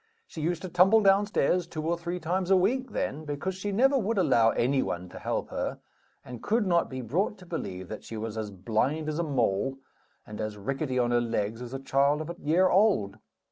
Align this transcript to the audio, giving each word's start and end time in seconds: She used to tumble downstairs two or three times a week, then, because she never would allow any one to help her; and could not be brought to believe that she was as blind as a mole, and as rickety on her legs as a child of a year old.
She 0.25 0.41
used 0.41 0.63
to 0.63 0.67
tumble 0.69 1.01
downstairs 1.01 1.67
two 1.67 1.85
or 1.87 1.95
three 1.95 2.19
times 2.19 2.49
a 2.49 2.57
week, 2.57 2.89
then, 2.89 3.23
because 3.23 3.53
she 3.53 3.71
never 3.71 3.99
would 3.99 4.17
allow 4.17 4.49
any 4.49 4.81
one 4.81 5.09
to 5.09 5.19
help 5.19 5.51
her; 5.51 5.77
and 6.25 6.41
could 6.41 6.65
not 6.65 6.89
be 6.89 7.01
brought 7.01 7.37
to 7.37 7.45
believe 7.45 7.87
that 7.89 8.03
she 8.03 8.17
was 8.17 8.35
as 8.35 8.49
blind 8.49 9.07
as 9.09 9.19
a 9.19 9.23
mole, 9.23 9.77
and 10.25 10.41
as 10.41 10.57
rickety 10.57 10.97
on 10.97 11.11
her 11.11 11.21
legs 11.21 11.61
as 11.61 11.75
a 11.75 11.79
child 11.79 12.19
of 12.19 12.31
a 12.31 12.35
year 12.39 12.67
old. 12.67 13.19